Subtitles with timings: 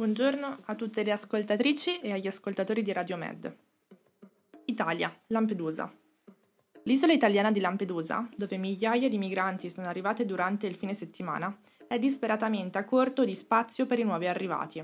[0.00, 3.54] Buongiorno a tutte le ascoltatrici e agli ascoltatori di Radio Med.
[4.64, 5.92] Italia, Lampedusa.
[6.84, 11.54] L'isola italiana di Lampedusa, dove migliaia di migranti sono arrivate durante il fine settimana,
[11.86, 14.82] è disperatamente a corto di spazio per i nuovi arrivati.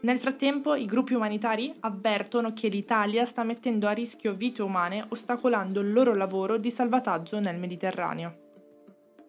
[0.00, 5.80] Nel frattempo, i gruppi umanitari avvertono che l'Italia sta mettendo a rischio vite umane ostacolando
[5.80, 8.42] il loro lavoro di salvataggio nel Mediterraneo.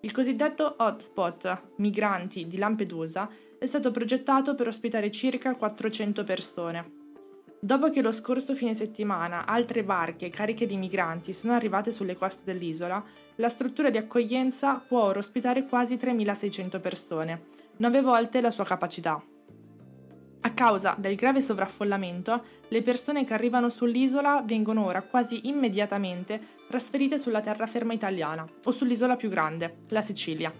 [0.05, 3.27] Il cosiddetto hotspot migranti di Lampedusa
[3.57, 6.91] è stato progettato per ospitare circa 400 persone.
[7.59, 12.43] Dopo che lo scorso fine settimana altre barche cariche di migranti sono arrivate sulle coste
[12.45, 13.03] dell'isola,
[13.37, 17.45] la struttura di accoglienza può ora ospitare quasi 3.600 persone,
[17.77, 19.19] nove volte la sua capacità.
[20.45, 27.18] A causa del grave sovraffollamento, le persone che arrivano sull'isola vengono ora quasi immediatamente trasferite
[27.18, 30.54] sulla terraferma italiana o sull'isola più grande, la Sicilia.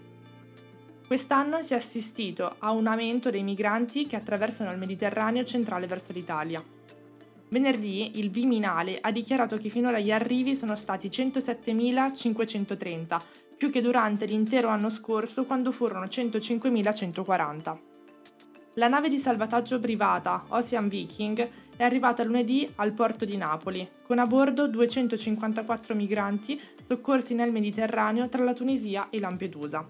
[1.06, 6.10] Quest'anno si è assistito a un aumento dei migranti che attraversano il Mediterraneo centrale verso
[6.10, 6.60] l'Italia.
[7.50, 13.20] Venerdì il Viminale ha dichiarato che finora gli arrivi sono stati 107.530,
[13.56, 17.94] più che durante l'intero anno scorso quando furono 105.140.
[18.78, 24.18] La nave di salvataggio privata Ocean Viking è arrivata lunedì al porto di Napoli, con
[24.18, 29.88] a bordo 254 migranti soccorsi nel Mediterraneo tra la Tunisia e Lampedusa.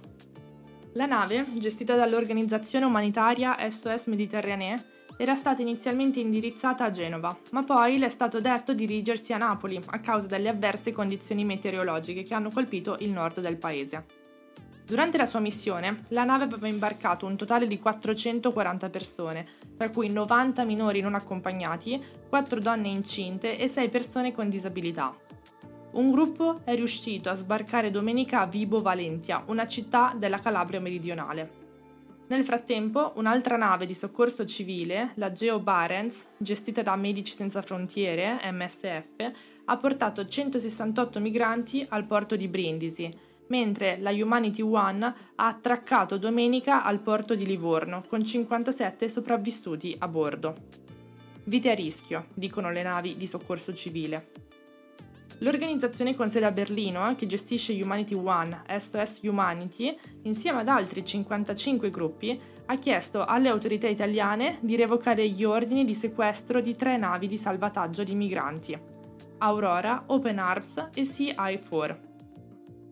[0.92, 4.84] La nave, gestita dall'organizzazione umanitaria SOS Mediterranee,
[5.16, 9.80] era stata inizialmente indirizzata a Genova, ma poi le è stato detto dirigersi a Napoli
[9.84, 14.25] a causa delle avverse condizioni meteorologiche che hanno colpito il nord del paese.
[14.86, 20.08] Durante la sua missione, la nave aveva imbarcato un totale di 440 persone, tra cui
[20.08, 25.12] 90 minori non accompagnati, 4 donne incinte e 6 persone con disabilità.
[25.94, 31.64] Un gruppo è riuscito a sbarcare domenica a Vibo Valentia, una città della Calabria meridionale.
[32.28, 38.38] Nel frattempo, un'altra nave di soccorso civile, la Geo Barents, gestita da Medici Senza Frontiere,
[38.52, 39.32] MSF,
[39.64, 46.84] ha portato 168 migranti al porto di Brindisi, mentre la Humanity One ha attraccato domenica
[46.84, 50.54] al porto di Livorno, con 57 sopravvissuti a bordo.
[51.44, 54.44] Vite a rischio, dicono le navi di soccorso civile.
[55.40, 61.90] L'organizzazione con sede a Berlino, che gestisce Humanity One, SOS Humanity, insieme ad altri 55
[61.90, 67.28] gruppi, ha chiesto alle autorità italiane di revocare gli ordini di sequestro di tre navi
[67.28, 68.78] di salvataggio di migranti,
[69.38, 72.15] Aurora, Open Arms e CI4.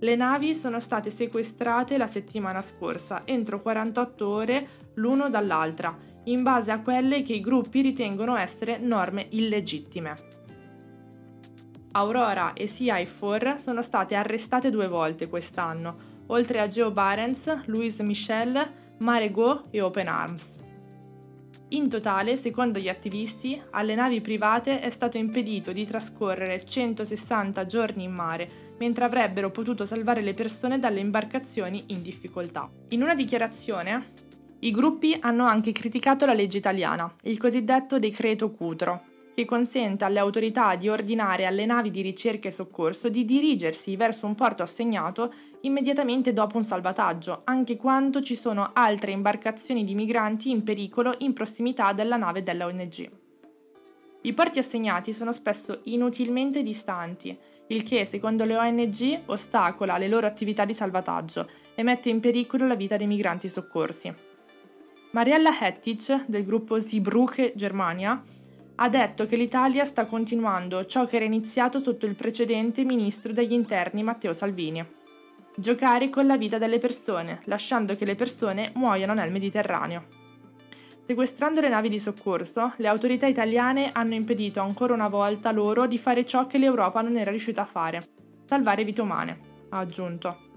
[0.04, 6.70] Le navi sono state sequestrate la settimana scorsa, entro 48 ore l'uno dall'altra, in base
[6.70, 10.14] a quelle che i gruppi ritengono essere norme illegittime.
[11.92, 18.72] Aurora e CI4 sono state arrestate due volte quest'anno, oltre a Joe Barents, Louise Michel,
[18.98, 20.56] Mare Go e Open Arms.
[21.68, 28.04] In totale, secondo gli attivisti, alle navi private è stato impedito di trascorrere 160 giorni
[28.04, 32.70] in mare, mentre avrebbero potuto salvare le persone dalle imbarcazioni in difficoltà.
[32.88, 34.12] In una dichiarazione,
[34.60, 39.02] i gruppi hanno anche criticato la legge italiana, il cosiddetto decreto Cutro,
[39.34, 44.26] che consente alle autorità di ordinare alle navi di ricerca e soccorso di dirigersi verso
[44.26, 45.32] un porto assegnato
[45.62, 51.32] immediatamente dopo un salvataggio, anche quando ci sono altre imbarcazioni di migranti in pericolo in
[51.32, 53.23] prossimità della nave della ONG.
[54.26, 57.36] I porti assegnati sono spesso inutilmente distanti,
[57.66, 62.66] il che, secondo le ONG, ostacola le loro attività di salvataggio e mette in pericolo
[62.66, 64.12] la vita dei migranti soccorsi.
[65.10, 68.22] Mariella Hettich, del gruppo Zeebrugge Germania,
[68.76, 73.52] ha detto che l'Italia sta continuando ciò che era iniziato sotto il precedente ministro degli
[73.52, 74.84] interni Matteo Salvini.
[75.54, 80.23] Giocare con la vita delle persone, lasciando che le persone muoiano nel Mediterraneo.
[81.06, 85.98] Sequestrando le navi di soccorso, le autorità italiane hanno impedito ancora una volta loro di
[85.98, 88.02] fare ciò che l'Europa non era riuscita a fare,
[88.46, 90.52] salvare vite umane, ha aggiunto.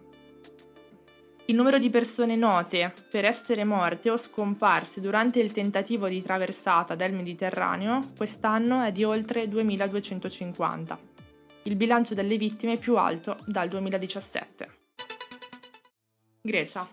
[1.47, 6.95] Il numero di persone note per essere morte o scomparse durante il tentativo di traversata
[6.95, 10.97] del Mediterraneo quest'anno è di oltre 2250,
[11.63, 14.69] il bilancio delle vittime più alto dal 2017.
[16.41, 16.87] Grecia.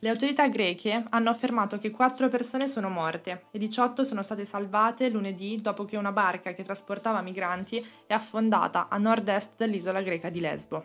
[0.00, 5.08] Le autorità greche hanno affermato che 4 persone sono morte e 18 sono state salvate
[5.08, 10.40] lunedì dopo che una barca che trasportava migranti è affondata a nord-est dell'isola greca di
[10.40, 10.84] Lesbo.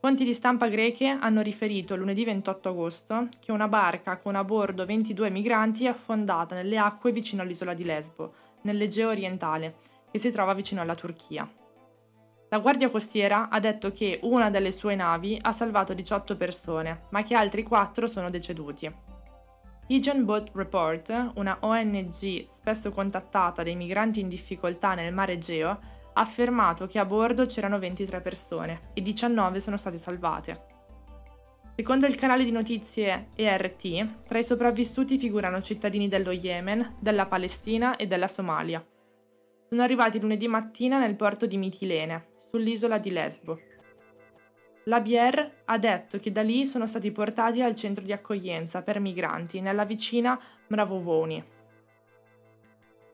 [0.00, 4.84] Fonti di stampa greche hanno riferito lunedì 28 agosto che una barca con a bordo
[4.84, 9.76] 22 migranti è affondata nelle acque vicino all'isola di Lesbo, nell'Egeo orientale,
[10.10, 11.48] che si trova vicino alla Turchia.
[12.48, 17.24] La Guardia Costiera ha detto che una delle sue navi ha salvato 18 persone, ma
[17.24, 18.88] che altri 4 sono deceduti.
[19.84, 26.20] Pigeon Boat Report, una ONG spesso contattata dai migranti in difficoltà nel mare Egeo, ha
[26.20, 30.74] affermato che a bordo c'erano 23 persone e 19 sono state salvate.
[31.74, 37.96] Secondo il canale di notizie ERT, tra i sopravvissuti figurano cittadini dello Yemen, della Palestina
[37.96, 38.84] e della Somalia.
[39.68, 43.60] Sono arrivati lunedì mattina nel porto di Mitilene, sull'isola di Lesbo.
[44.84, 48.98] La Bier ha detto che da lì sono stati portati al centro di accoglienza per
[48.98, 51.44] migranti nella vicina Mravovoni.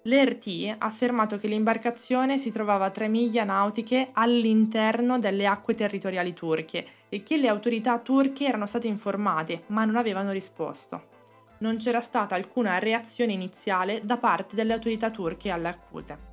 [0.04, 6.34] L'ERT ha affermato che l'imbarcazione si trovava a 3 miglia nautiche all'interno delle acque territoriali
[6.34, 11.10] turche e che le autorità turche erano state informate ma non avevano risposto.
[11.58, 16.31] Non c'era stata alcuna reazione iniziale da parte delle autorità turche alle accuse.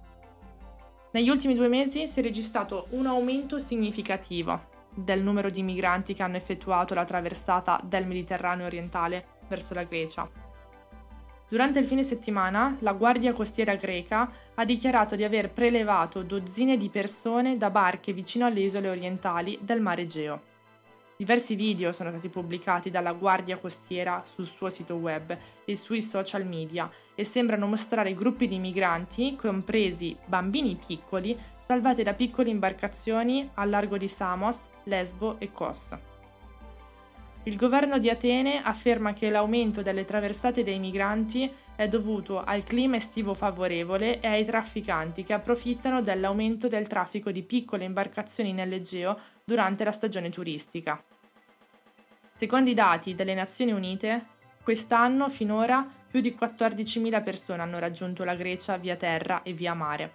[1.12, 6.22] Negli ultimi due mesi si è registrato un aumento significativo del numero di migranti che
[6.22, 10.30] hanno effettuato la traversata del Mediterraneo orientale verso la Grecia
[11.48, 16.90] Durante il fine settimana, la Guardia Costiera greca ha dichiarato di aver prelevato dozzine di
[16.90, 20.42] persone da barche vicino alle isole orientali del Mar Egeo.
[21.18, 25.36] Diversi video sono stati pubblicati dalla Guardia Costiera sul suo sito web
[25.66, 26.88] e sui social media
[27.20, 33.98] e sembrano mostrare gruppi di migranti, compresi bambini piccoli, salvati da piccole imbarcazioni al largo
[33.98, 35.98] di Samos, Lesbo e Kos.
[37.44, 42.96] Il governo di Atene afferma che l'aumento delle traversate dei migranti è dovuto al clima
[42.96, 49.84] estivo favorevole e ai trafficanti che approfittano dell'aumento del traffico di piccole imbarcazioni nell'Egeo durante
[49.84, 51.04] la stagione turistica.
[52.38, 54.26] Secondo i dati delle Nazioni Unite,
[54.64, 60.14] quest'anno finora più di 14.000 persone hanno raggiunto la Grecia via terra e via mare.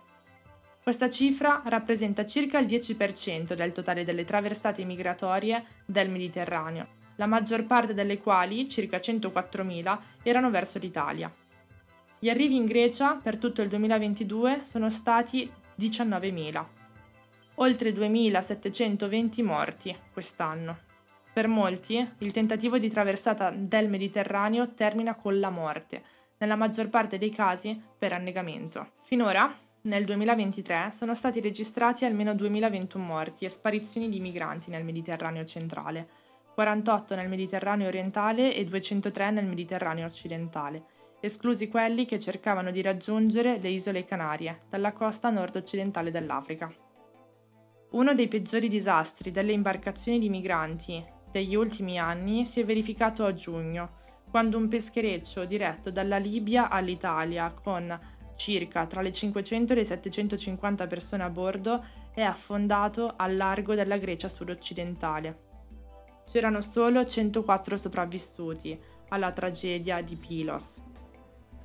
[0.82, 7.64] Questa cifra rappresenta circa il 10% del totale delle traversate migratorie del Mediterraneo la maggior
[7.64, 11.31] parte delle quali, circa 104.000, erano verso l'Italia.
[12.19, 16.64] Gli arrivi in Grecia per tutto il 2022 sono stati 19.000,
[17.56, 20.93] oltre 2.720 morti quest'anno.
[21.35, 26.01] Per molti, il tentativo di traversata del Mediterraneo termina con la morte,
[26.39, 28.93] nella maggior parte dei casi per annegamento.
[29.03, 29.53] Finora,
[29.83, 36.09] nel 2023, sono stati registrati almeno 2.021 morti e sparizioni di migranti nel Mediterraneo centrale,
[36.55, 40.85] 48 nel Mediterraneo orientale e 203 nel Mediterraneo occidentale,
[41.19, 46.73] esclusi quelli che cercavano di raggiungere le isole Canarie, dalla costa nord-occidentale dell'Africa.
[47.91, 53.35] Uno dei peggiori disastri delle imbarcazioni di migranti degli ultimi anni si è verificato a
[53.35, 53.91] giugno,
[54.31, 57.99] quando un peschereccio diretto dalla Libia all'Italia con
[58.37, 61.85] circa tra le 500 e le 750 persone a bordo
[62.15, 65.53] è affondato al largo della Grecia sud-occidentale
[66.31, 68.79] c'erano solo 104 sopravvissuti
[69.09, 70.81] alla tragedia di Pilos.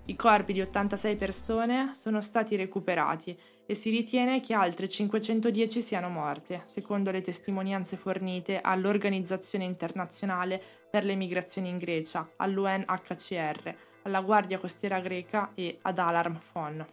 [0.10, 6.10] I corpi di 86 persone sono stati recuperati e si ritiene che altre 510 siano
[6.10, 10.60] morte, secondo le testimonianze fornite all'Organizzazione internazionale
[10.90, 16.88] per le migrazioni in Grecia, all'UNHCR, alla Guardia Costiera greca e ad Alarm Phone.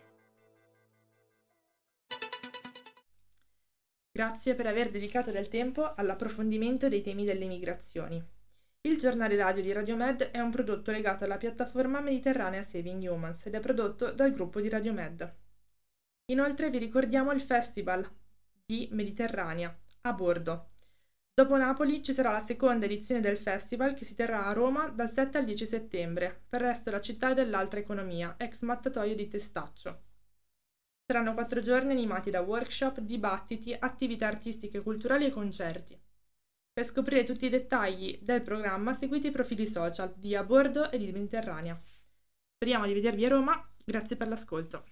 [4.12, 8.35] Grazie per aver dedicato del tempo all'approfondimento dei temi delle migrazioni.
[8.86, 13.54] Il giornale radio di Radiomed è un prodotto legato alla piattaforma Mediterranea Saving Humans ed
[13.54, 15.34] è prodotto dal gruppo di Radiomed.
[16.26, 18.08] Inoltre vi ricordiamo il Festival
[18.64, 20.68] di Mediterranea a bordo.
[21.34, 25.10] Dopo Napoli ci sarà la seconda edizione del festival che si terrà a Roma dal
[25.10, 30.02] 7 al 10 settembre, per resto la città dell'altra economia, ex mattatoio di Testaccio.
[31.04, 36.05] Saranno quattro giorni animati da workshop, dibattiti, attività artistiche, culturali e concerti.
[36.76, 40.98] Per scoprire tutti i dettagli del programma seguite i profili social di A Bordo e
[40.98, 41.80] di Mediterranea.
[42.54, 44.84] Speriamo di vedervi a Roma, grazie per l'ascolto.